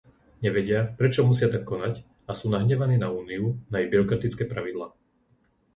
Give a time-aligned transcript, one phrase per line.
[0.45, 1.95] Nevedia, prečo musia tak konať,
[2.25, 4.87] a sú nahnevaní na Úniu, na jej byrokratické pravidlá.